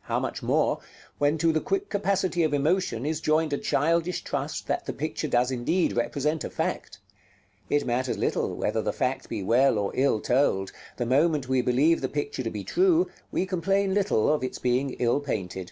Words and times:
How 0.00 0.18
much 0.18 0.42
more, 0.42 0.80
when 1.18 1.38
to 1.38 1.52
the 1.52 1.60
quick 1.60 1.88
capacity 1.88 2.42
of 2.42 2.52
emotion 2.52 3.06
is 3.06 3.20
joined 3.20 3.52
a 3.52 3.58
childish 3.58 4.24
trust 4.24 4.66
that 4.66 4.86
the 4.86 4.92
picture 4.92 5.28
does 5.28 5.52
indeed 5.52 5.92
represent 5.96 6.42
a 6.42 6.50
fact! 6.50 6.98
it 7.70 7.86
matters 7.86 8.18
little 8.18 8.56
whether 8.56 8.82
the 8.82 8.92
fact 8.92 9.28
be 9.28 9.40
well 9.40 9.78
or 9.78 9.92
ill 9.94 10.18
told; 10.18 10.72
the 10.96 11.06
moment 11.06 11.48
we 11.48 11.62
believe 11.62 12.00
the 12.00 12.08
picture 12.08 12.42
to 12.42 12.50
be 12.50 12.64
true, 12.64 13.08
we 13.30 13.46
complain 13.46 13.94
little 13.94 14.28
of 14.34 14.42
its 14.42 14.58
being 14.58 14.94
ill 14.94 15.20
painted. 15.20 15.70